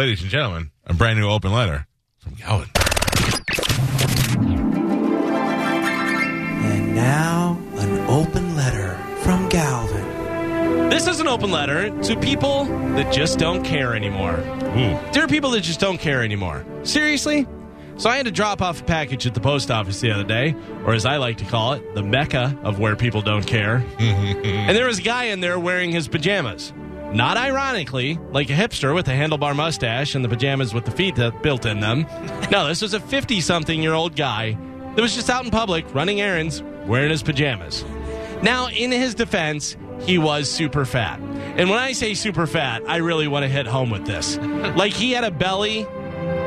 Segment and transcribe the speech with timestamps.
[0.00, 1.86] Ladies and gentlemen, a brand new open letter
[2.16, 2.70] from Galvin.
[6.64, 10.88] And now, an open letter from Galvin.
[10.88, 14.38] This is an open letter to people that just don't care anymore.
[14.38, 15.12] Ooh.
[15.12, 16.64] There are people that just don't care anymore.
[16.82, 17.46] Seriously?
[17.98, 20.56] So I had to drop off a package at the post office the other day,
[20.86, 23.84] or as I like to call it, the mecca of where people don't care.
[23.98, 26.72] and there was a guy in there wearing his pajamas.
[27.12, 31.16] Not ironically, like a hipster with a handlebar mustache and the pajamas with the feet
[31.16, 32.06] that built in them.
[32.52, 34.56] No, this was a 50 something year old guy
[34.94, 37.84] that was just out in public running errands wearing his pajamas.
[38.42, 41.20] Now, in his defense, he was super fat.
[41.20, 44.36] And when I say super fat, I really want to hit home with this.
[44.76, 45.86] like he had a belly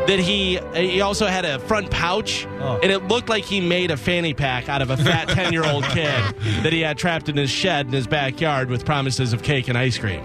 [0.08, 2.80] that he he also had a front pouch oh.
[2.84, 6.36] and it looked like he made a fanny pack out of a fat 10-year-old kid
[6.64, 9.78] that he had trapped in his shed in his backyard with promises of cake and
[9.78, 10.24] ice cream.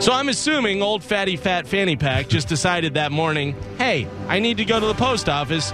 [0.00, 4.56] So I'm assuming old fatty fat fanny pack just decided that morning, "Hey, I need
[4.56, 5.72] to go to the post office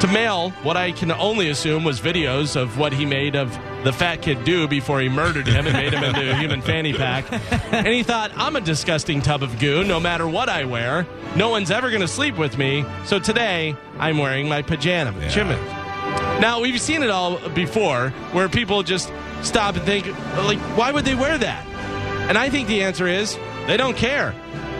[0.00, 3.50] to mail what I can only assume was videos of what he made of
[3.82, 6.92] the fat kid do before he murdered him and made him into a human fanny
[6.92, 7.24] pack.
[7.72, 11.06] And he thought, I'm a disgusting tub of goo no matter what I wear.
[11.34, 12.84] No one's ever going to sleep with me.
[13.04, 15.12] So today, I'm wearing my pajama.
[15.18, 15.60] pajamas.
[16.40, 21.04] Now, we've seen it all before where people just stop and think, like, why would
[21.04, 21.66] they wear that?
[22.28, 24.34] And I think the answer is they don't care.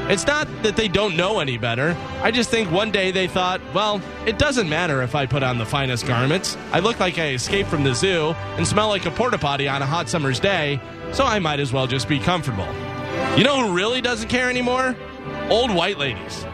[0.09, 1.97] It's not that they don't know any better.
[2.23, 5.59] I just think one day they thought, well, it doesn't matter if I put on
[5.59, 6.57] the finest garments.
[6.71, 9.83] I look like I escaped from the zoo and smell like a porta potty on
[9.83, 10.81] a hot summer's day,
[11.13, 12.69] so I might as well just be comfortable.
[13.37, 14.95] You know who really doesn't care anymore?
[15.51, 16.47] Old white ladies.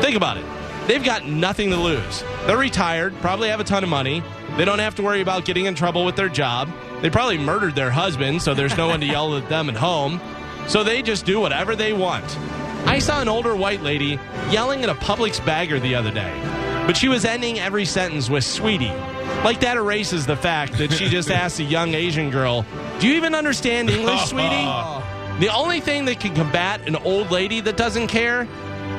[0.00, 0.44] Think about it.
[0.88, 2.24] They've got nothing to lose.
[2.46, 4.24] They're retired, probably have a ton of money.
[4.56, 6.68] They don't have to worry about getting in trouble with their job.
[7.00, 10.20] They probably murdered their husband, so there's no one to yell at them at home.
[10.66, 12.24] So they just do whatever they want.
[12.86, 14.18] I saw an older white lady
[14.50, 16.32] yelling at a Publix bagger the other day,
[16.86, 18.92] but she was ending every sentence with sweetie.
[19.44, 22.64] Like that erases the fact that she just asked a young Asian girl,
[23.00, 24.68] Do you even understand English, sweetie?
[25.38, 28.48] The only thing that can combat an old lady that doesn't care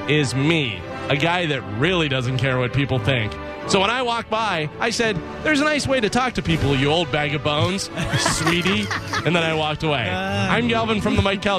[0.07, 3.33] is me, a guy that really doesn't care what people think.
[3.67, 6.77] So when I walked by, I said, There's a nice way to talk to people,
[6.77, 7.89] you old bag of bones,
[8.19, 8.85] sweetie.
[9.25, 10.09] And then I walked away.
[10.09, 11.57] I'm Galvin from the Mike Cal